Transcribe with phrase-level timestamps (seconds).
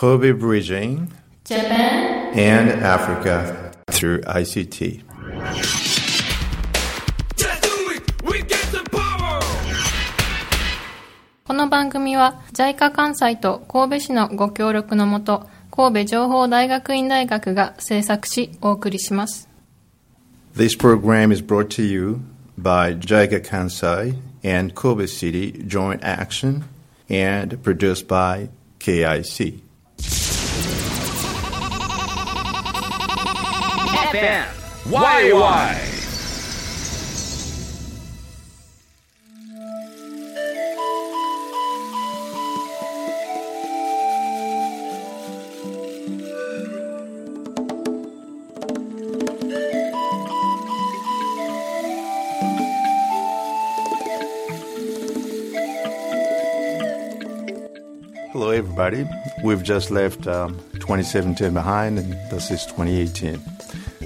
[0.00, 1.11] Kobe Bridging
[1.45, 5.03] Japan and Africa through ICT.
[7.35, 8.23] Just do it!
[8.23, 9.39] We get the power!
[11.45, 19.47] この番組は JICA 関西と神戸市のご協力のもと神戸情報大学院大学が制作しお送りします
[20.55, 22.21] This program is brought to you
[22.57, 26.63] by JICA Kansai and Kobe City Joint Action
[27.09, 29.59] and produced by KIC.
[34.11, 34.61] FM!
[58.33, 59.07] Hello, everybody.
[59.43, 63.60] We've just left um, 2017 behind, and this is 2018.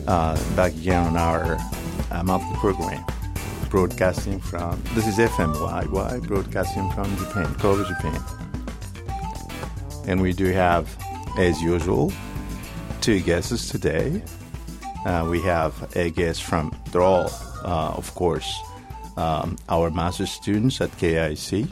[0.08, 1.58] Uh, back again on our
[2.12, 3.04] uh, monthly program,
[3.72, 8.22] broadcasting from this is FMYY, broadcasting from Japan, Kobe, Japan.
[10.08, 10.96] And we do have,
[11.40, 12.14] as usual,
[13.02, 14.22] two guests today.
[15.08, 17.32] Uh, we have a guest from, they're all,
[17.64, 18.62] uh, of course,
[19.18, 21.68] um, our master students at KIC.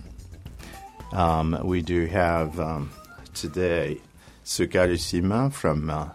[1.12, 2.92] Um, we do have um,
[3.36, 4.02] today
[4.44, 6.10] Sukari Sima from uh,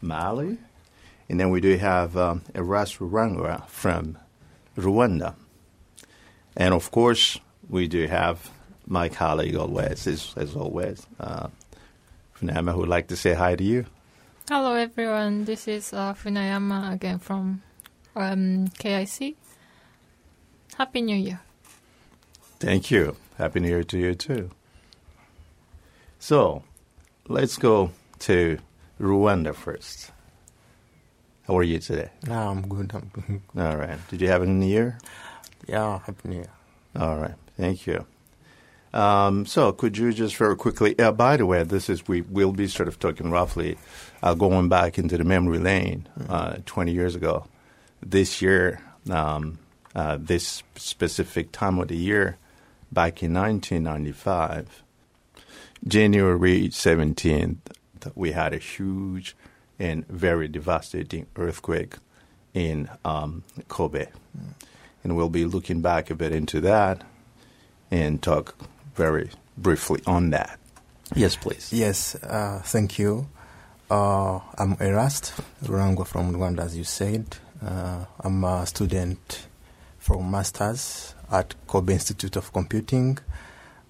[0.00, 0.56] Mali,
[1.32, 4.18] and then we do have um, Eras Rurangwa from
[4.76, 5.34] Rwanda.
[6.54, 7.38] And of course,
[7.70, 8.50] we do have
[8.86, 11.48] my colleague always, as, as always, uh,
[12.38, 13.86] Funama, who would like to say hi to you.
[14.46, 17.62] Hello everyone this is uh, Funayama again from
[18.14, 19.34] um, KIC
[20.76, 21.40] Happy New Year
[22.58, 23.16] Thank you.
[23.38, 24.50] Happy New Year to you too.
[26.18, 26.62] So,
[27.26, 28.58] let's go to
[29.00, 30.10] Rwanda first.
[31.46, 32.10] How are you today?
[32.30, 32.92] I'm good.
[32.94, 33.40] I'm good.
[33.60, 33.98] All right.
[34.08, 34.98] Did you have a new year?
[35.66, 36.50] Yeah, happy new year.
[36.96, 37.34] All right.
[37.58, 38.06] Thank you.
[38.94, 40.96] Um, so, could you just very quickly?
[40.98, 43.76] Uh, by the way, this is we will be sort of talking roughly,
[44.22, 47.46] uh, going back into the memory lane, uh, 20 years ago.
[48.02, 49.58] This year, um,
[49.94, 52.36] uh, this specific time of the year,
[52.92, 54.82] back in 1995,
[55.88, 57.56] January 17th,
[58.14, 59.34] we had a huge
[59.82, 61.96] and very devastating earthquake
[62.54, 64.06] in um, Kobe.
[65.02, 67.02] And we'll be looking back a bit into that
[67.90, 68.54] and talk
[68.94, 70.60] very briefly on that.
[71.16, 71.72] Yes, please.
[71.72, 73.26] Yes, uh, thank you.
[73.90, 75.32] Uh, I'm Erast
[75.64, 77.36] Rurangwa from Rwanda, as you said.
[77.60, 79.48] Uh, I'm a student
[79.98, 83.18] from Masters at Kobe Institute of Computing.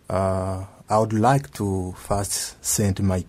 [0.09, 3.25] Uh, I would like to first send my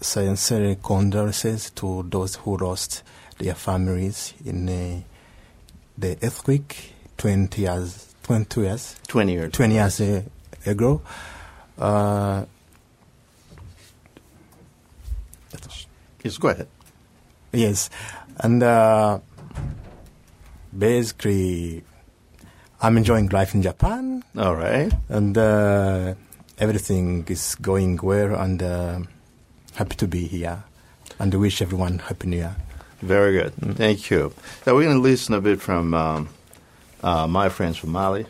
[0.00, 3.02] sincere condolences to those who lost
[3.38, 5.00] their families in uh,
[5.96, 9.52] the earthquake 20 years, 20 years 20 years.
[9.52, 10.22] 20 years uh,
[10.66, 11.00] ago.
[11.78, 12.44] Uh,
[16.24, 16.66] Yes, go ahead.
[17.52, 17.90] yes,
[18.38, 19.20] and uh,
[20.76, 21.82] basically,
[22.82, 24.92] I'm enjoying life in Japan, All right.
[25.08, 26.14] and uh,
[26.58, 28.98] everything is going well, and uh,
[29.78, 30.64] happy to be here,
[31.20, 32.56] and wish everyone happy New Year.
[33.00, 33.54] Very good.
[33.76, 34.32] Thank you.
[34.66, 36.28] Now, we're going to listen a bit from um,
[37.00, 38.26] uh, my friends from Mali.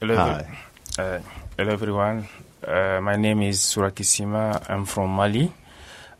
[0.00, 0.58] Hello, Hi.
[0.98, 1.20] Uh,
[1.56, 2.28] hello everyone.
[2.66, 4.68] Uh, my name is Surakisima.
[4.68, 5.52] I'm from Mali.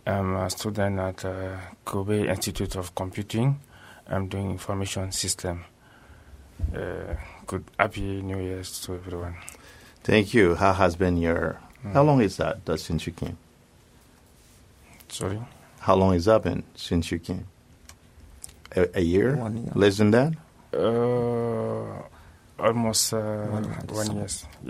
[0.07, 3.59] I'm a student at uh, Kobe Institute of Computing.
[4.09, 5.65] I'm doing information system.
[6.73, 9.35] Uh, good, happy New Year to everyone.
[10.05, 10.55] Thank you.
[10.55, 11.59] How has been your.
[11.93, 13.39] How long is that, that since you came?
[15.09, 15.39] Sorry.
[15.81, 17.47] How long has that been since you came?
[18.77, 19.37] A, a year?
[19.37, 19.73] One year.
[19.75, 20.35] Less than that?
[20.75, 22.03] Uh,
[22.59, 24.27] almost uh, One year one year,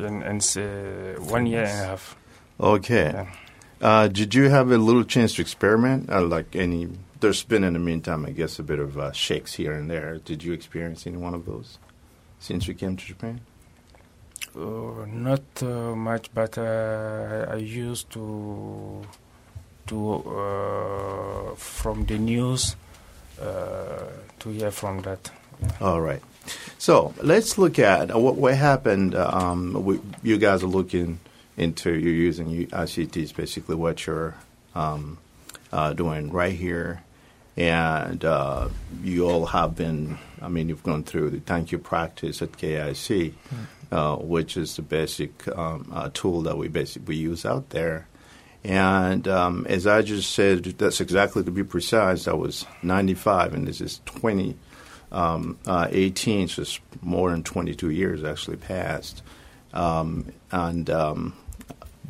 [0.07, 2.17] and, and say one year and a half.
[2.61, 3.11] Okay.
[3.13, 3.27] Yeah.
[3.81, 6.11] Uh, did you have a little chance to experiment?
[6.11, 6.89] Uh, like any,
[7.21, 10.19] there's been in the meantime, I guess, a bit of uh, shakes here and there.
[10.19, 11.79] Did you experience any one of those
[12.39, 13.41] since you came to Japan?
[14.57, 19.05] Uh, not uh, much, but uh, I used to
[19.87, 22.77] to uh, from the news
[23.41, 24.05] uh,
[24.39, 25.31] to hear from that.
[25.81, 26.23] All right.
[26.79, 29.15] So let's look at uh, what, what happened.
[29.15, 31.21] Um, we, you guys are looking
[31.57, 34.35] into you're using U- ICT is basically what you're
[34.75, 35.19] um,
[35.73, 37.03] uh, doing right here,
[37.57, 38.69] and uh,
[39.03, 40.19] you all have been.
[40.41, 43.35] I mean, you've gone through the Tankyu practice at KIC.
[43.91, 48.07] Uh, which is the basic um, uh, tool that we basically use out there.
[48.65, 52.25] And um, as I just said, that's exactly to be precise.
[52.25, 54.59] That was 95, and this is 2018,
[55.13, 59.23] um, uh, so it's more than 22 years actually passed.
[59.73, 61.35] Um, and um,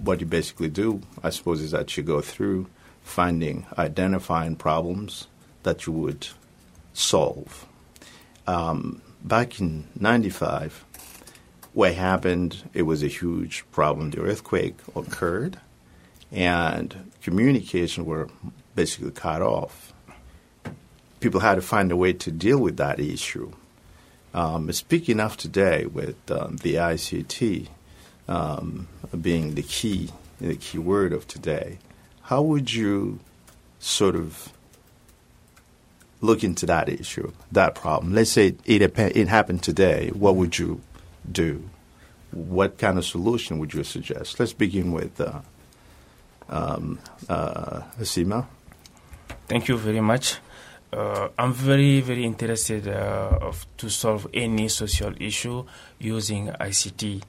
[0.02, 2.66] what you basically do, I suppose, is that you go through
[3.02, 5.28] finding, identifying problems
[5.62, 6.28] that you would
[6.92, 7.66] solve.
[8.46, 10.84] Um, back in 95,
[11.78, 14.10] what happened, it was a huge problem.
[14.10, 15.60] The earthquake occurred,
[16.32, 18.28] and communication were
[18.74, 19.92] basically cut off.
[21.20, 23.52] People had to find a way to deal with that issue.
[24.34, 27.68] Um, speaking of today, with um, the ICT
[28.26, 28.88] um,
[29.20, 30.10] being the key,
[30.40, 31.78] the key word of today,
[32.22, 33.20] how would you
[33.78, 34.52] sort of
[36.20, 38.14] look into that issue, that problem?
[38.14, 40.08] Let's say it, it happened today.
[40.08, 40.80] What would you
[41.32, 41.68] do?
[42.30, 44.38] What kind of solution would you suggest?
[44.38, 45.40] Let's begin with uh,
[46.48, 46.98] um,
[47.28, 48.46] uh, Asima.
[49.46, 50.38] Thank you very much.
[50.92, 55.64] Uh, I'm very, very interested uh, of, to solve any social issue
[55.98, 57.22] using ICT.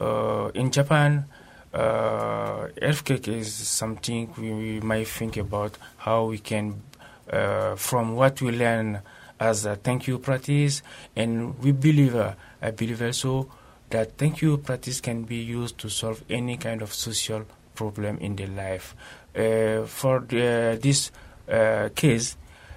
[0.00, 1.24] Uh, in Japan,
[1.72, 6.82] uh, earthquake is something we, we, might think about how we can,
[7.30, 9.00] uh, from what we learn
[9.40, 10.82] as a Tankyu practice,
[11.16, 13.48] and we believe, uh, I believe also
[13.90, 17.44] that Tankyu practice can be used to solve any kind of social
[17.74, 18.94] problem in their life.
[19.34, 21.10] Uh, for the, this
[21.50, 22.36] uh, case,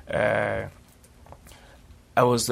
[0.09, 0.67] uh,
[2.15, 2.49] I was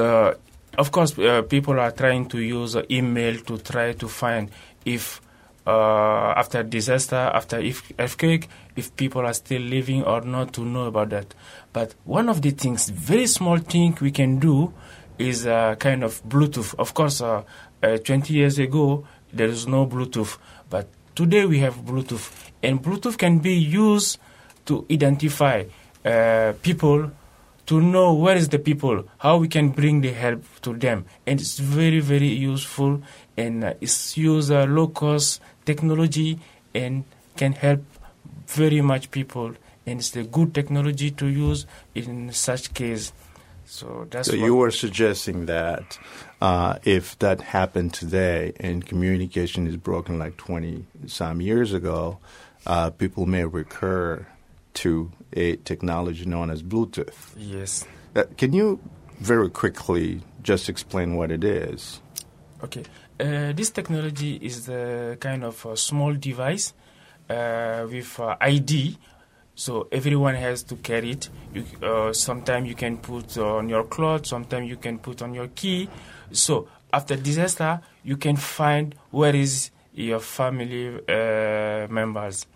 [0.77, 4.49] of course, uh, people are trying to use email to try to find
[4.85, 5.21] if
[5.67, 10.85] uh, after disaster, after if earthquake, if people are still living or not to know
[10.85, 11.35] about that.
[11.73, 14.73] But one of the things, very small thing we can do
[15.19, 16.73] is a kind of Bluetooth.
[16.79, 17.43] Of course, uh,
[17.83, 20.37] uh 20 years ago, there is no Bluetooth.
[20.69, 22.31] But today we have Bluetooth.
[22.63, 24.17] And Bluetooth can be used
[24.65, 25.65] to identify
[26.05, 27.11] uh, people
[27.65, 31.05] to know where is the people, how we can bring the help to them.
[31.27, 33.03] And it's very, very useful
[33.37, 36.39] and uh, it's use uh, low cost technology
[36.73, 37.03] and
[37.37, 37.83] can help
[38.47, 39.53] very much people.
[39.85, 43.13] And it's a good technology to use in such case.
[43.69, 44.29] So that's.
[44.29, 45.99] So you were suggesting that
[46.41, 52.17] uh, if that happened today and communication is broken like twenty some years ago,
[52.65, 54.25] uh, people may recur
[54.73, 57.33] to a technology known as Bluetooth.
[57.37, 57.85] Yes.
[58.15, 58.79] Uh, can you
[59.19, 62.01] very quickly just explain what it is?
[62.63, 62.83] Okay.
[63.19, 66.73] Uh, this technology is the kind of a small device
[67.29, 68.97] uh, with uh, ID.
[69.59, 71.29] So everyone has to carry it.
[71.53, 75.47] You, uh, sometimes you can put on your clothes, sometimes you can put on your
[75.47, 75.89] key.
[76.31, 82.47] So after disaster, you can find where is your family uh, members,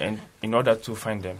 [0.00, 1.38] and in order to find them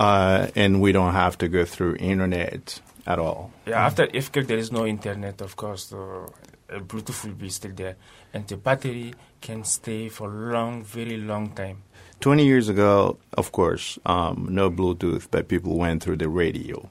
[0.00, 3.52] uh, and we don't have to go through internet at all.
[3.66, 5.86] Yeah, after earthquake, there is no internet, of course.
[5.88, 6.32] So
[6.70, 7.96] Bluetooth will be still there,
[8.32, 11.82] and the battery can stay for long, very long time.
[12.20, 16.88] 20 years ago, of course, um, no Bluetooth, but people went through the radio.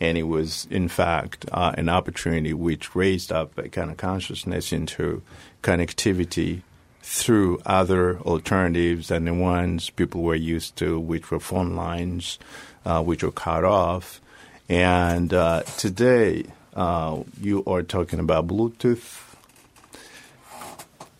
[0.00, 4.72] And it was, in fact, uh, an opportunity which raised up a kind of consciousness
[4.72, 5.22] into
[5.62, 6.62] connectivity
[7.02, 12.38] through other alternatives than the ones people were used to, which were phone lines,
[12.84, 14.20] uh, which were cut off.
[14.68, 16.44] And uh, today,
[16.76, 19.27] uh, you are talking about Bluetooth.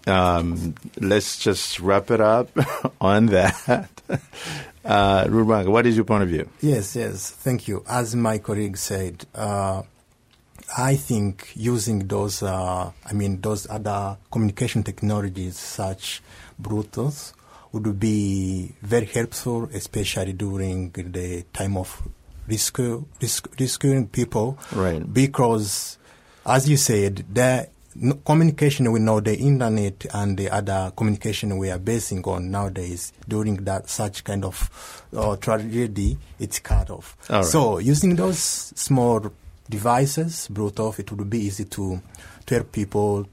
[0.08, 2.48] Um, let's just wrap it up
[3.00, 3.90] on that.
[4.84, 6.48] uh, what is your point of view?
[6.60, 7.84] Yes, yes, thank you.
[7.88, 9.82] As my colleague said, uh,
[10.76, 16.22] I think using those, uh, I mean, those other communication technologies such
[16.60, 17.32] Bluetooth
[17.72, 22.02] would be very helpful, especially during the time of
[22.48, 23.04] rescue,
[23.58, 24.58] rescuing people.
[24.72, 25.12] Right.
[25.12, 25.98] Because,
[26.46, 27.68] as you said, the
[28.24, 33.56] communication we know the internet and the other communication we are basing on nowadays during
[33.64, 37.16] that such kind of uh, tragedy, it's cut off.
[37.42, 39.32] So using those small
[39.68, 42.00] devices brought off, it would be easy to,
[42.46, 43.28] to help people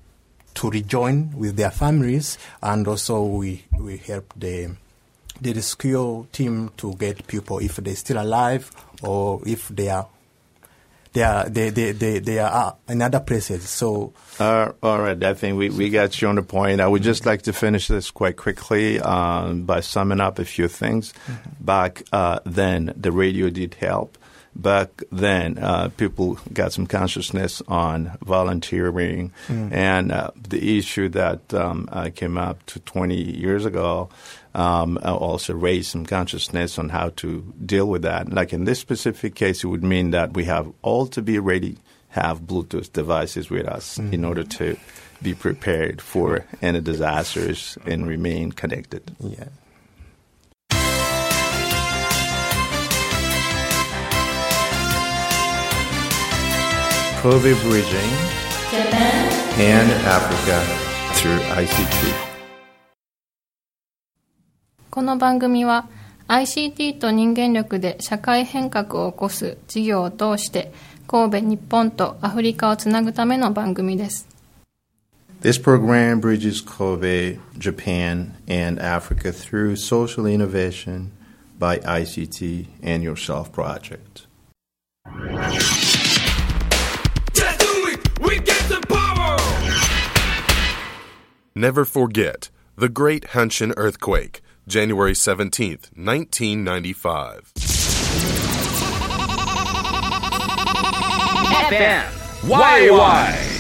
[0.55, 4.73] to rejoin with their families, and also we, we help the,
[5.41, 8.71] the rescue team to get people if they're still alive
[9.03, 10.07] or if they are
[11.15, 13.67] they are they they they, they are in other places.
[13.69, 16.81] So uh, all right, I think we, we got you on the point.
[16.81, 20.67] I would just like to finish this quite quickly um, by summing up a few
[20.67, 21.13] things.
[21.27, 21.63] Mm-hmm.
[21.63, 24.17] Back uh, then, the radio did help
[24.55, 31.89] back then, uh, people got some consciousness on volunteering, and uh, the issue that um,
[32.15, 34.09] came up to 20 years ago
[34.55, 38.31] um, uh, also raise some consciousness on how to deal with that.
[38.31, 41.77] Like in this specific case, it would mean that we have all to be ready,
[42.09, 44.77] have Bluetooth devices with us in order to
[45.21, 49.11] be prepared for any disasters and remain connected.
[49.19, 49.49] Yeah.
[57.21, 58.11] Kobe Bridging
[58.69, 60.63] Japan and Africa
[61.15, 62.34] through ICT.
[64.95, 65.89] この番組は
[66.29, 70.71] ICT と人間力で社会変革を起こす事業を通して
[71.05, 74.25] 神戸、日本とアフリカをつなぐための番組です。
[75.41, 81.11] This program bridges Kobe, Japan, and Africa through social innovation
[81.59, 84.27] by ICT and Yourself Project.
[91.53, 97.51] Never forget the Great Hanshin Earthquake, January 17th, 1995.
[101.69, 102.05] FM
[102.43, 103.54] YY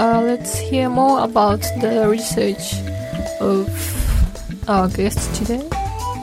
[0.00, 2.74] uh, let's hear more about the research
[3.40, 3.68] of
[4.66, 5.60] our guests today.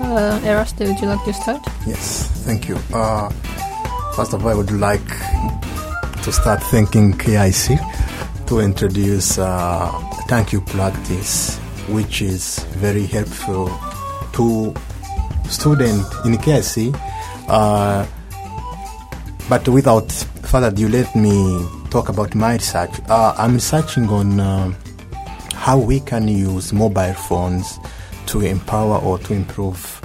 [0.01, 1.61] Uh, Eraste, would you like to start?
[1.85, 2.75] Yes, thank you.
[2.91, 3.29] Uh,
[4.15, 5.07] first of all, I would like
[6.23, 7.77] to start thanking KIC
[8.47, 9.91] to introduce uh,
[10.27, 11.57] Tankyu practice,
[11.89, 13.69] which is very helpful
[14.33, 14.73] to
[15.49, 16.97] students in KIC.
[17.47, 18.07] Uh,
[19.47, 20.11] but without
[20.43, 22.91] further ado, let me talk about my research.
[23.09, 24.73] Uh, I'm researching on uh,
[25.53, 27.79] how we can use mobile phones
[28.27, 30.01] to empower or to improve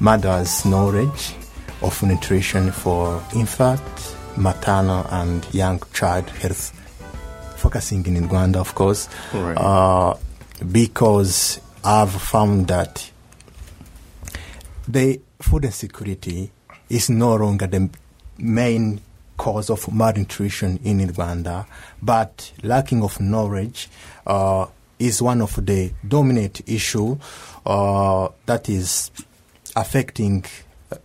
[0.00, 1.34] mothers' knowledge
[1.82, 3.80] of nutrition for infant,
[4.36, 6.70] maternal, and young child health,
[7.56, 9.56] focusing in Rwanda, of course, Right.
[9.56, 10.14] uh,
[10.70, 13.10] because I've found that
[14.86, 16.50] the food insecurity
[16.88, 17.90] is no longer the
[18.38, 19.00] main
[19.36, 21.66] cause of malnutrition in Uganda,
[22.02, 23.88] but lacking of knowledge
[24.26, 24.66] uh,
[24.98, 27.18] is one of the dominant issue
[27.66, 29.10] uh, that is
[29.76, 30.44] affecting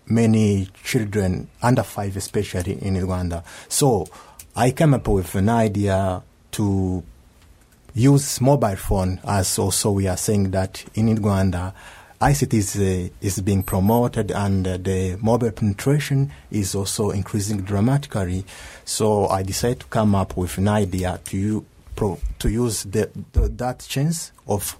[0.07, 3.43] many children under five, especially in Uganda.
[3.67, 4.07] So
[4.55, 6.21] I came up with an idea
[6.51, 7.03] to
[7.93, 11.74] use mobile phone as also we are saying that in Rwanda
[12.21, 18.43] ICT is, uh, is being promoted and uh, the mobile penetration is also increasing dramatically.
[18.83, 23.47] So I decided to come up with an idea to pro, to use the, the,
[23.47, 24.77] that chance of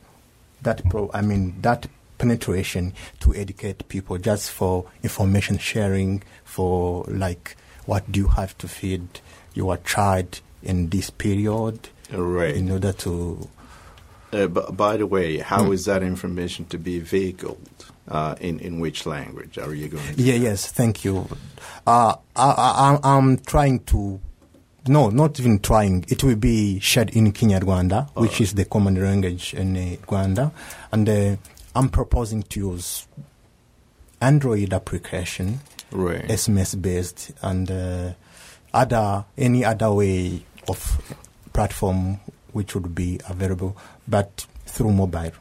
[0.64, 7.56] that pro, I mean that penetration to educate people just for information sharing for like
[7.86, 9.08] what do you have to feed
[9.54, 12.56] your child in this period Right.
[12.56, 13.48] in order to
[14.32, 17.60] Uh, b- by the way, how is that information to be vehicled?
[18.08, 20.20] Uh, in, in which language are you going to?
[20.20, 21.28] yeah yes thank you
[21.86, 24.20] uh, I, I, I'm- trying to
[24.88, 29.54] no not even trying it will be shared in Kinyarwanda which is the common language
[29.54, 30.52] in uh, Rwanda
[30.92, 31.36] and uh,
[31.76, 33.08] I'm proposing to use
[34.22, 35.60] Android application
[35.92, 36.24] Right.
[36.28, 38.14] SMS based and uh,
[38.74, 41.00] other any other way of
[41.54, 42.20] platform
[42.54, 43.78] which would be available,
[44.08, 45.32] but through mobile.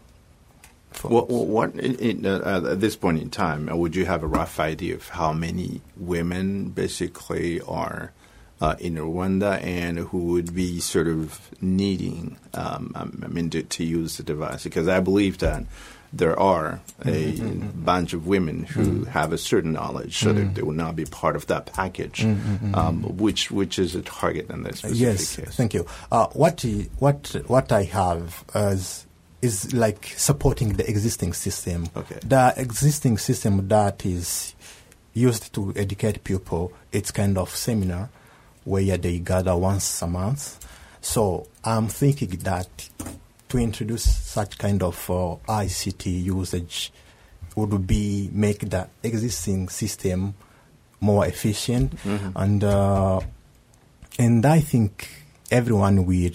[1.03, 4.27] What, what in, in, uh, at this point in time, uh, would you have a
[4.27, 8.13] rough idea of how many women basically are
[8.61, 13.63] uh, in Rwanda and who would be sort of needing, um, um, I mean, to,
[13.63, 14.65] to use the device?
[14.65, 15.65] Because I believe that
[16.13, 17.85] there are a mm-hmm, mm-hmm.
[17.85, 19.05] bunch of women who mm-hmm.
[19.11, 22.25] have a certain knowledge, so that they will not be part of that package.
[22.25, 25.57] Um, which which is a target in this specific yes, case?
[25.57, 25.87] thank you.
[26.11, 29.07] Uh, what I- what what I have is
[29.41, 31.89] is like supporting the existing system.
[31.97, 32.19] Okay.
[32.25, 34.55] The existing system that is
[35.15, 36.73] used to educate people.
[36.93, 38.11] It's kind of seminar
[38.65, 40.65] where they gather once a month.
[41.01, 42.69] So I'm thinking that
[43.49, 46.93] to introduce such kind of uh, ICT usage
[47.57, 50.35] would be make the existing system
[51.01, 51.93] more efficient
[52.37, 53.21] and uh,
[54.19, 55.09] and I think
[55.51, 56.33] everyone will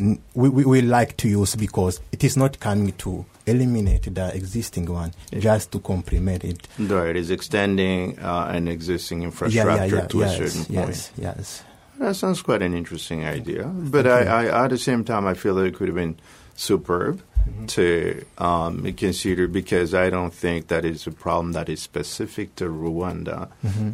[0.00, 4.86] we, we, we like to use because it is not coming to eliminate the existing
[4.86, 6.68] one, just to complement it.
[6.78, 11.24] Right, it's extending uh, an existing infrastructure yeah, yeah, to yes, a certain yes, point.
[11.24, 11.64] yes.
[11.98, 13.64] That sounds quite an interesting idea.
[13.64, 16.18] But I, I, at the same time, I feel that it could have been
[16.54, 17.22] superb
[17.68, 22.64] to um, consider because I don't think that is a problem that is specific to
[22.66, 23.48] Rwanda.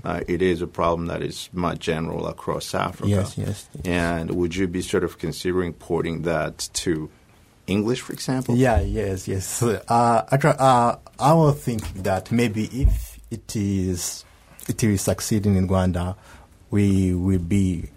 [0.04, 3.08] Uh, it is a problem that is much general across Africa.
[3.08, 3.68] Yes, yes.
[3.84, 7.10] And would you be sort of considering porting that to
[7.66, 8.56] English, for example?
[8.56, 9.62] Yeah, yes, yes.
[9.62, 14.24] Uh, I, try, uh, I will think that maybe if it is
[14.68, 16.16] it is succeeding in Rwanda,
[16.70, 17.90] we will be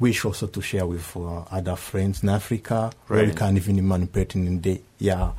[0.00, 4.34] wish also to share with uh, other friends in Africa, where we can even manipulate
[4.34, 5.32] in the yeah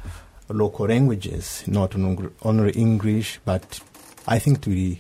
[0.49, 3.79] local languages, not only English, but
[4.27, 4.97] I think it will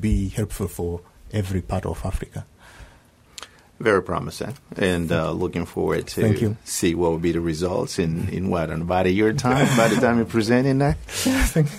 [0.00, 1.00] be helpful for
[1.32, 2.44] every part of Africa.
[3.80, 6.56] Very promising, and uh, looking forward to Thank you.
[6.64, 9.68] see what will be the results in in what in about a year time.
[9.76, 10.96] by the time you're presenting that.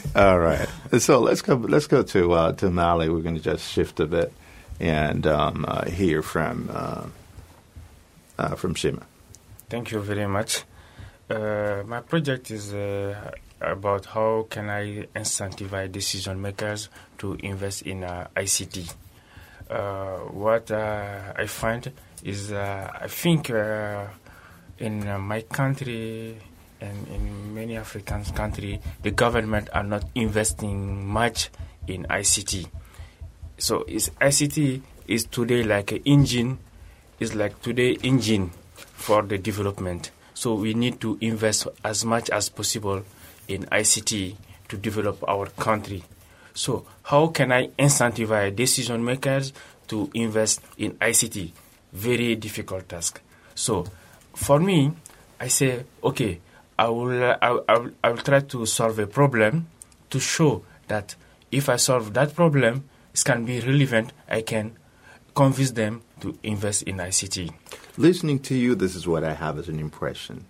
[0.15, 0.69] All right.
[0.99, 1.55] So let's go.
[1.55, 3.09] Let's go to uh, to Mali.
[3.09, 4.31] We're going to just shift a bit
[4.79, 6.69] and um, uh, hear from
[8.39, 9.01] uh, from Shema.
[9.69, 10.63] Thank you very much.
[11.29, 13.31] Uh, my project is uh,
[13.61, 18.93] about how can I incentivize decision makers to invest in uh, ICT.
[19.69, 21.91] Uh, what uh, I find
[22.23, 26.37] is I think in my country
[26.81, 31.49] and in many African countries, the government are not investing much
[31.87, 32.67] in ICT.
[33.57, 36.57] So ICT is today like an engine,
[37.19, 40.11] is like today engine for the development.
[40.33, 43.03] So we need to invest as much as possible
[43.47, 44.35] in ICT
[44.69, 46.03] to develop our country.
[46.53, 49.53] So how can I incentivize decision makers
[49.87, 51.51] to invest in ICT?
[51.91, 53.21] Very difficult task.
[53.55, 53.85] So
[54.33, 54.93] for me,
[55.39, 56.39] I say, okay,
[56.77, 59.67] I will, I, I, will, I will try to solve a problem
[60.09, 61.15] to show that
[61.51, 64.13] if I solve that problem, it can be relevant.
[64.29, 64.77] I can
[65.35, 67.53] convince them to invest in ICT.
[67.97, 70.45] Listening to you, this is what I have as an impression.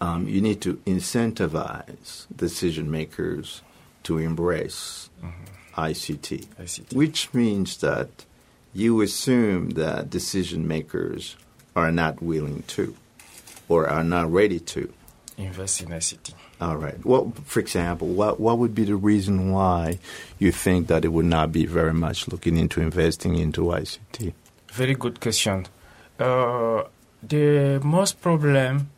[0.00, 3.62] Um, you need to incentivize decision makers
[4.02, 5.10] to embrace
[5.76, 6.92] ICT, ICT.
[6.92, 8.08] which means that
[8.74, 11.36] you assume that decision makers
[11.76, 12.96] are not willing to
[13.68, 14.92] or are not ready to.
[15.38, 16.34] Invest in ICT.
[16.62, 17.04] All right.
[17.04, 19.98] Well, for example, what what would be the reason why
[20.38, 24.32] you think that it would not be very much looking into investing into ICT?
[24.68, 25.66] Very good question.
[26.20, 26.84] Uh,
[27.20, 28.90] the most problem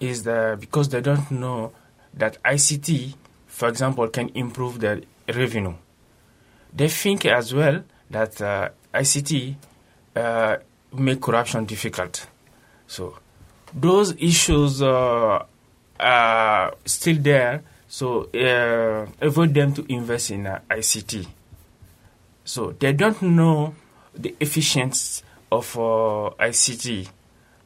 [0.00, 1.70] is that because they don't know
[2.12, 3.14] that ICT,
[3.46, 5.74] for example, can improve their revenue.
[6.74, 9.54] They think as well that uh, ICT
[10.16, 10.56] uh,
[10.92, 12.26] make corruption difficult.
[12.88, 13.16] So
[13.72, 15.44] those issues uh,
[15.98, 17.62] are still there.
[17.88, 21.26] So uh, avoid them to invest in uh, ICT.
[22.44, 23.74] So they don't know
[24.14, 27.08] the efficiency of uh, ICT.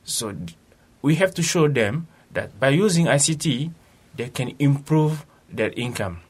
[0.04, 0.34] So
[1.02, 3.70] we have to show them that by using ICT,
[4.16, 6.20] they can improve their income.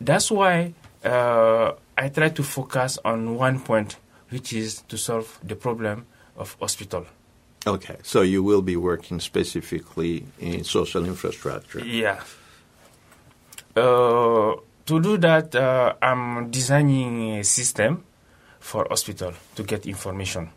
[0.00, 3.96] That's why uh, I try to focus on one point,
[4.30, 7.06] which is to solve the problem of hospital.
[7.64, 11.78] Okay, so you will be working specifically in social infrastructure.
[11.84, 12.20] Yeah.
[13.76, 18.02] Uh, to do that, uh, I'm designing a system
[18.58, 20.50] for hospital to get information.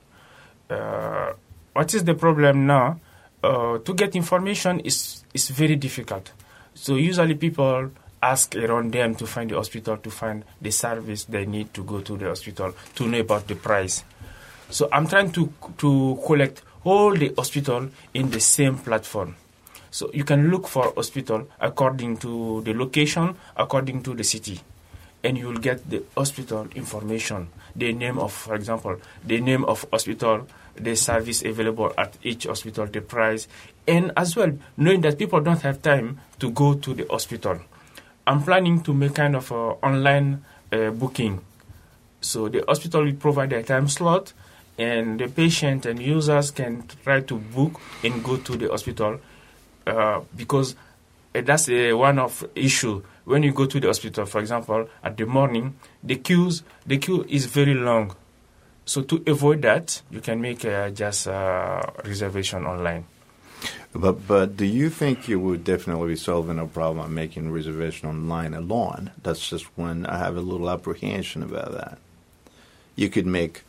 [0.69, 1.33] Uh,
[1.73, 2.99] what is the problem now?
[3.43, 6.31] Uh, to get information is is very difficult.
[6.73, 7.91] So usually people
[8.23, 12.01] ask around them to find the hospital, to find the service they need to go
[12.01, 14.03] to the hospital, to know about the price.
[14.71, 19.35] So I'm trying to to collect all the hospital in the same platform.
[19.91, 24.61] So you can look for hospital according to the location, according to the city,
[25.23, 29.85] and you will get the hospital information, the name of, for example, the name of
[29.91, 33.47] hospital, the service available at each hospital, the price,
[33.87, 37.59] and as well knowing that people don't have time to go to the hospital.
[38.27, 41.41] I'm planning to make kind of a online uh, booking
[42.25, 44.33] so the hospital will provide a time slot,
[44.77, 49.19] and the patient and users can try to book and go to the hospital
[49.87, 50.75] uh, because
[51.33, 54.25] uh, that's uh, one of issue when you go to the hospital.
[54.25, 58.15] For example, at the morning, the queues the queue is very long.
[58.85, 63.05] So to avoid that, you can make uh, just uh, reservation online.
[63.93, 68.53] But but do you think you would definitely be solving a problem making reservation online
[68.53, 69.11] alone?
[69.23, 71.97] That's just when I have a little apprehension about that.
[72.95, 73.63] You could make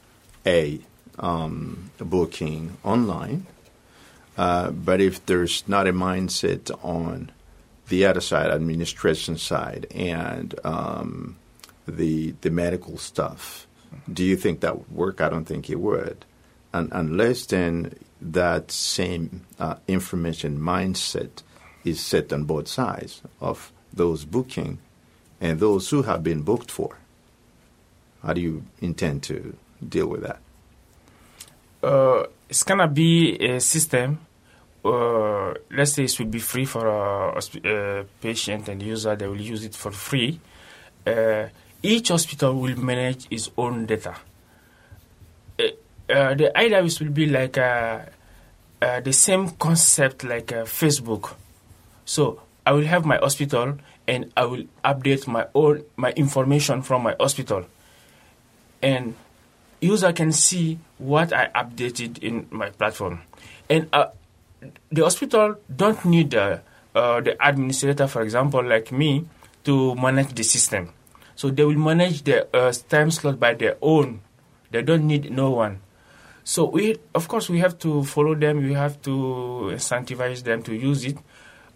[0.44, 0.80] a,
[1.18, 3.46] um, booking online,
[4.36, 7.30] Uh, but if there's not a mindset on
[7.88, 11.36] the other side, administration side, and um,
[11.88, 13.66] the the medical stuff,
[14.12, 15.20] do you think that would work?
[15.20, 16.24] I don't think it would,
[16.74, 21.42] Un unless then that same uh, information mindset
[21.84, 24.78] is set on both sides of those booking
[25.40, 26.98] and those who have been booked for.
[28.22, 30.40] How do you intend to deal with that?
[31.86, 34.18] Uh, it's gonna be a system.
[34.84, 39.14] Uh, let's say it will be free for a, hospi- uh, patient and user.
[39.14, 40.40] They will use it for free.
[41.06, 41.46] Uh,
[41.82, 44.16] each hospital will manage its own data.
[45.60, 45.62] Uh,
[46.12, 48.00] uh, the idea will be like uh,
[48.82, 51.34] uh, the same concept like uh, Facebook.
[52.04, 57.02] So I will have my hospital and I will update my own my information from
[57.02, 57.64] my hospital,
[58.82, 59.14] and
[59.86, 63.22] user can see what I updated in my platform,
[63.70, 64.10] and uh,
[64.90, 66.58] the hospital don't need uh,
[66.94, 69.26] uh, the administrator, for example, like me,
[69.64, 70.90] to manage the system.
[71.34, 74.20] So they will manage the uh, time slot by their own.
[74.70, 75.80] They don't need no one.
[76.44, 78.62] So we, of course, we have to follow them.
[78.62, 81.18] We have to incentivize them to use it,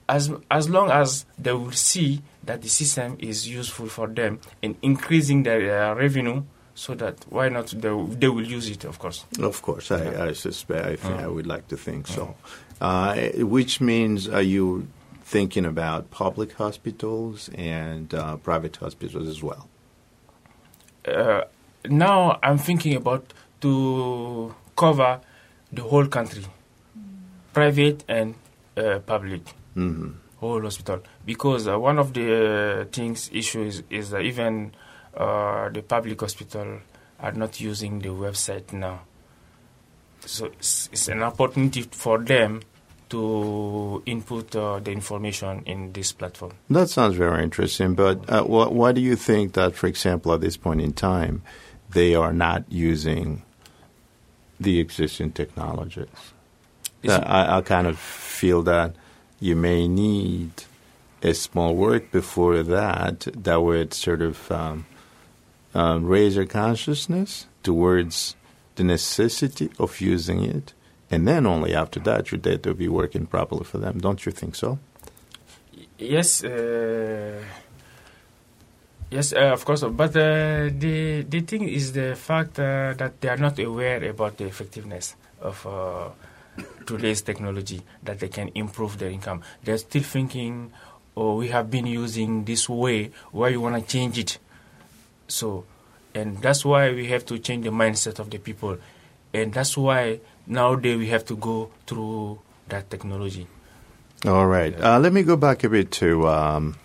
[0.08, 4.76] as as long as they will see that the system is useful for them and
[4.80, 6.42] increasing their uh, revenue.
[6.80, 9.26] So that why not they, they will use it, of course.
[9.38, 10.86] Of course, I, I suspect.
[10.86, 12.36] I think I would like to think so.
[12.80, 13.16] Uh,
[13.56, 14.88] which means, are you
[15.22, 19.68] thinking about public hospitals and uh, private hospitals as well?
[21.06, 21.42] uh,
[21.84, 23.24] now I'm thinking about
[23.60, 25.20] to cover
[25.70, 26.46] the whole country,
[27.52, 28.36] private and
[28.78, 29.42] uh, public,
[29.74, 31.00] hmm whole hospital.
[31.26, 34.72] Because uh, one of the uh, things issues is that even
[35.16, 36.80] uh, the public hospital
[37.18, 39.00] are not using the website now.
[40.24, 42.62] So it's, it's an opportunity for them
[43.10, 46.52] to input uh, the information in this platform.
[46.70, 47.94] That sounds very interesting.
[47.94, 51.42] But uh, wh- why do you think that, for example, at this point in time,
[51.90, 53.42] they are not using
[54.60, 56.06] the existing technologies?
[57.08, 58.94] I, I kind of feel that
[59.40, 60.50] you may need
[61.22, 64.86] a small work before that that would sort of um,
[65.74, 68.36] uh, raise their consciousness towards
[68.76, 70.72] the necessity of using it.
[71.10, 73.98] And then only after that, your data will be working properly for them.
[73.98, 74.78] Don't you think so?
[75.98, 77.42] Yes, uh,
[79.10, 79.82] yes, uh, of course.
[79.82, 84.38] But uh, the the thing is the fact uh, that they are not aware about
[84.38, 86.08] the effectiveness of uh,
[86.86, 89.42] today's technology that they can improve their income.
[89.64, 90.72] They're still thinking,
[91.16, 93.10] "Oh, we have been using this way.
[93.32, 94.38] Why you want to change it?"
[95.30, 95.64] So,
[96.14, 98.78] and that's why we have to change the mindset of the people,
[99.32, 103.46] and that's why nowadays we have to go through that technology.
[104.26, 104.78] All right.
[104.78, 106.76] Uh, let me go back a bit to um,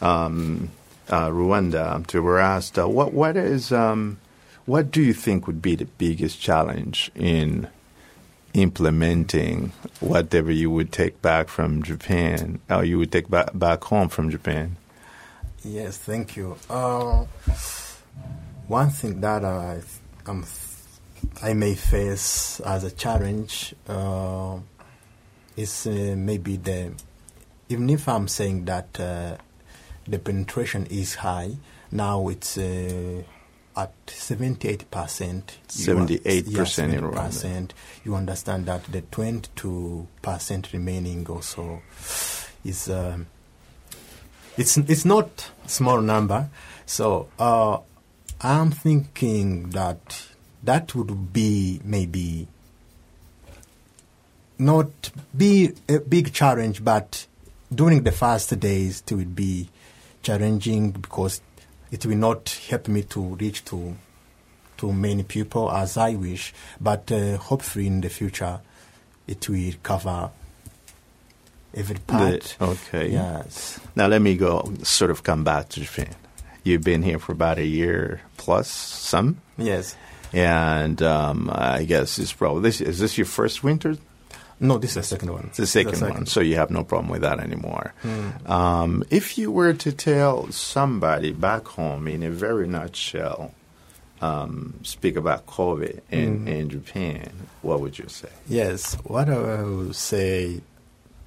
[0.00, 0.70] um,
[1.08, 2.06] uh, Rwanda.
[2.08, 4.18] To were asked, uh, what what is um,
[4.66, 7.68] what do you think would be the biggest challenge in
[8.54, 14.08] implementing whatever you would take back from Japan, or you would take back back home
[14.08, 14.76] from Japan?
[15.64, 16.56] Yes, thank you.
[16.70, 17.24] Uh,
[18.68, 19.80] one thing that I,
[20.26, 20.44] um,
[21.42, 24.58] I may face as a challenge uh,
[25.56, 26.92] is uh, maybe the,
[27.68, 29.36] even if I'm saying that uh,
[30.06, 31.56] the penetration is high,
[31.90, 33.22] now it's uh,
[33.76, 34.86] at 78%.
[35.68, 37.70] 78% in Rwanda.
[38.04, 41.82] You understand that the 22% remaining also
[42.64, 42.88] is.
[42.88, 43.26] Um,
[44.56, 46.48] it's it's not small number
[46.86, 47.78] so uh,
[48.40, 50.26] i'm thinking that
[50.62, 52.46] that would be maybe
[54.58, 57.26] not be a big challenge but
[57.74, 59.68] during the first days it will be
[60.22, 61.40] challenging because
[61.90, 63.94] it will not help me to reach to
[64.76, 68.60] to many people as i wish but uh, hopefully in the future
[69.26, 70.30] it will cover
[71.74, 73.08] every part okay.
[73.10, 74.72] yes Now let me go.
[74.82, 76.14] Sort of come back to Japan.
[76.64, 79.96] You've been here for about a year plus, some, yes
[80.32, 82.80] and um, I guess it's probably this.
[82.80, 83.96] Is this your first winter?
[84.58, 85.44] No, this is the second one.
[85.48, 87.92] It's the second, one, so you have no problem with that anymore.
[88.02, 88.50] Hmm.
[88.50, 93.52] Um, if you were to tell somebody back home in a very nutshell,
[94.20, 96.48] um, speak about Kobe in, Hmm.
[96.48, 97.30] in Japan,
[97.62, 98.28] what would you say?
[98.48, 100.62] Yes, what I would say,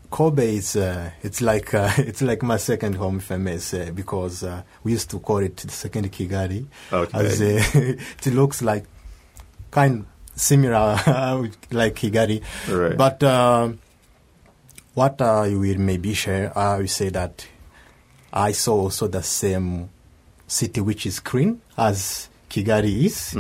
[0.10, 3.92] Kobe is uh, it's like uh, it's like my second home, if I may say,
[3.92, 6.66] because uh, we used to call it the second Kigali.
[6.92, 7.18] Okay.
[7.18, 7.46] As, uh,
[8.26, 8.86] it looks like
[9.72, 10.96] kind similar
[11.72, 12.96] like Kigali, Right.
[12.98, 13.80] but um
[14.94, 17.46] what I will maybe share, I will say that
[18.34, 19.90] I saw also the same
[20.48, 23.34] city which is green as Kigali is,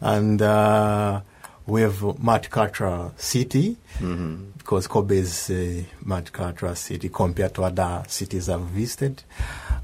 [0.00, 1.20] and uh,
[1.66, 3.76] we have multicultural city
[4.58, 9.22] because Kobe is a multicultural city compared to other cities I've visited,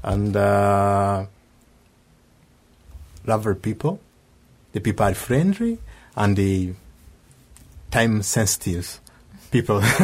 [0.03, 1.25] and uh,
[3.25, 3.99] lovely people.
[4.71, 5.77] The people are friendly
[6.15, 6.73] and the
[7.91, 8.99] time sensitive
[9.51, 9.81] people.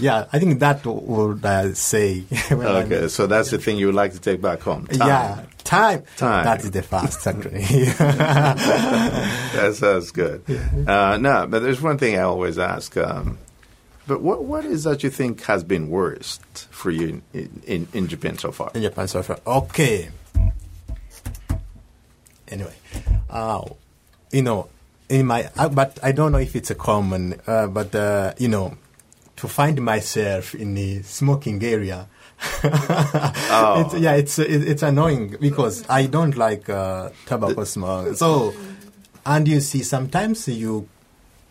[0.00, 2.20] yeah, I think that would uh, say.
[2.48, 4.86] when I'm- Okay, so that's the thing you would like to take back home.
[4.88, 5.08] Time.
[5.08, 6.04] Yeah, time.
[6.16, 6.44] Time.
[6.44, 7.62] That is the fast, actually.
[7.94, 10.42] that sounds good.
[10.86, 12.96] Uh, no, but there's one thing I always ask.
[12.96, 13.38] Um,
[14.06, 18.08] but what what is that you think has been worst for you in, in, in
[18.08, 18.70] Japan so far?
[18.74, 19.38] in Japan so far.
[19.46, 20.10] Okay.
[22.48, 22.74] Anyway,
[23.30, 23.64] uh,
[24.30, 24.68] you know,
[25.08, 28.48] in my, uh, but I don't know if it's a common, uh, but uh, you
[28.48, 28.76] know,
[29.36, 32.08] to find myself in the smoking area.
[32.64, 38.16] it's, yeah, it's it, it's annoying because I don't like uh, tobacco smoke.
[38.16, 38.54] So,
[39.26, 40.88] and you see, sometimes you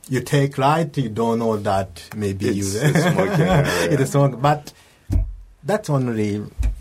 [0.09, 3.47] you take light, you don't know that maybe It's- you it's smoking
[3.93, 4.73] it is smoke, but
[5.63, 6.39] that's only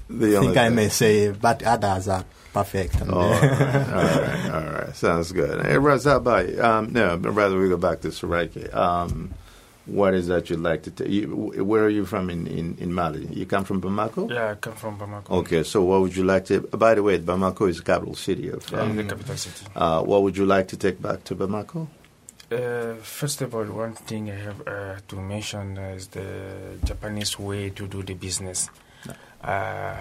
[0.08, 0.74] The think only I thing.
[0.74, 2.96] may say, but others are perfect.
[3.08, 4.96] Oh, all right, all right, all right.
[4.96, 5.64] Sounds good.
[5.64, 6.60] Hey, Russ, how about you?
[6.62, 8.74] Um, no, but rather we go back to Saraiki.
[8.74, 9.30] Um,
[9.86, 11.08] what is that you'd like to tell?
[11.08, 11.26] You,
[11.64, 13.26] where are you from in, in, in Mali?
[13.26, 14.30] You come from Bamako?
[14.30, 15.30] Yeah, I come from Bamako.
[15.40, 16.60] Okay, so what would you like to?
[16.60, 18.68] By the way, Bamako is the capital city of.
[18.70, 19.66] Yeah, Um, the capital city.
[19.74, 21.88] uh, what would you like to take back to Bamako?
[22.50, 27.70] Uh, first of all, one thing I have uh, to mention is the Japanese way
[27.70, 28.68] to do the business.
[29.42, 29.96] Uh,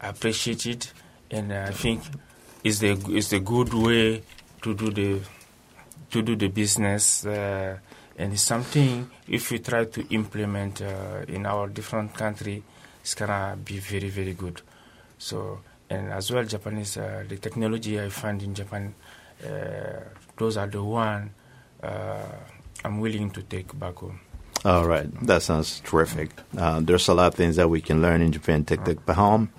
[0.00, 0.92] I appreciate it,
[1.30, 2.02] and I think
[2.64, 4.22] it's the it's the good way
[4.62, 5.20] to do the
[6.10, 7.24] to do the business.
[8.16, 12.62] And it's something if we try to implement uh, in our different country,
[13.02, 14.62] it's gonna be very very good.
[15.18, 18.94] So and as well, Japanese uh, the technology I find in Japan,
[19.44, 20.00] uh,
[20.36, 21.30] those are the one
[21.82, 22.32] uh,
[22.84, 24.20] I'm willing to take back home.
[24.64, 26.30] All right, that sounds terrific.
[26.56, 29.50] Uh, there's a lot of things that we can learn in Japan, take back home,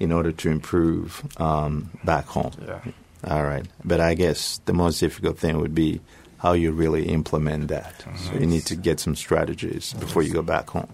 [0.00, 2.52] in order to improve um, back home.
[2.66, 2.80] Yeah.
[3.24, 6.00] All right, but I guess the most difficult thing would be
[6.37, 8.03] how you really implement that.
[8.17, 10.89] So you need to get some strategies before you go back home.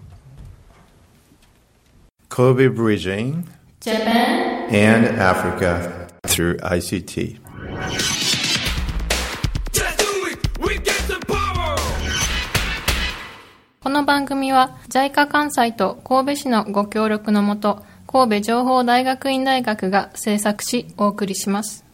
[2.28, 3.48] Kobe bridging
[3.80, 7.38] Japan and Africa through ICT.
[9.74, 10.58] Let's do it!
[10.60, 11.76] We get some power!
[13.80, 21.84] この番組は JICA 関西と神戸市のご協力のもと神戸情報大学院大学が制作しお送りします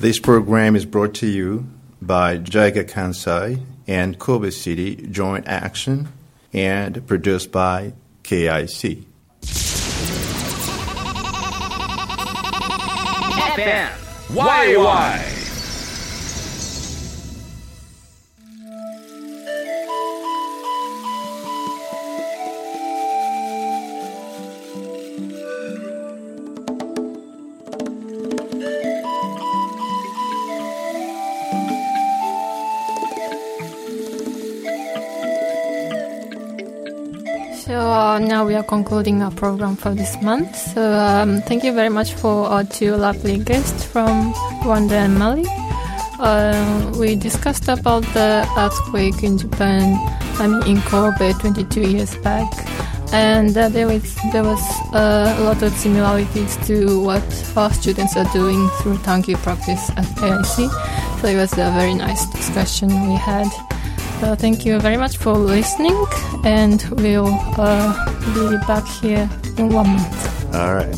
[0.00, 1.64] This program is brought to you
[2.01, 6.07] by JICA Kansai and Kobe City Joint Action
[6.53, 9.03] and produced by KIC.
[14.33, 15.40] Why, why?
[38.11, 40.53] Uh, now we are concluding our program for this month.
[40.53, 45.45] So um, thank you very much for our two lovely guests from Rwanda and Mali.
[46.19, 49.95] Uh, we discussed about the earthquake in Japan,
[50.41, 52.51] I mean in Kobe 22 years back,
[53.13, 54.59] and uh, there was there was
[54.91, 57.23] uh, a lot of similarities to what
[57.55, 60.67] our students are doing through Tankyu practice at KIC.
[61.21, 63.47] So it was a very nice discussion we had.
[64.21, 65.95] So thank you very much for listening,
[66.43, 67.93] and we'll uh,
[68.33, 70.55] be back here in one month.
[70.55, 70.95] All right.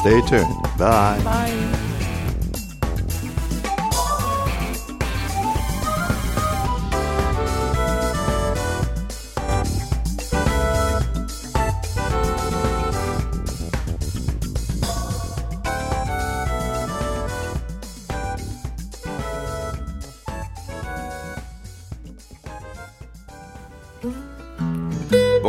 [0.00, 0.62] Stay tuned.
[0.78, 1.20] Bye.
[1.24, 1.81] Bye.「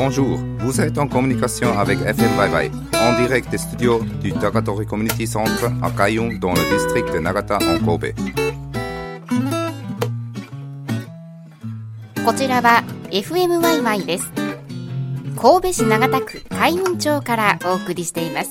[0.03, 4.87] Bonjour, vous êtes en communication avec FM Bye Bye, en direct des studios du Tagatori
[4.87, 8.13] Community Center à Kayong dans le district de Nagata en Kobe.
[12.25, 14.31] こちらは FMYY です
[15.41, 18.51] 神戸市長田区海運町からお送りしています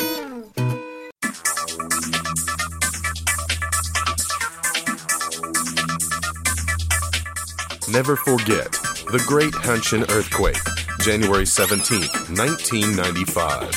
[7.89, 8.71] Never forget
[9.11, 10.57] the Great Hanshin Earthquake,
[11.02, 13.74] January 17th, 1995.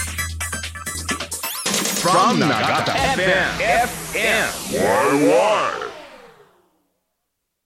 [1.97, 3.49] From Nagata FM.
[4.13, 5.84] FM.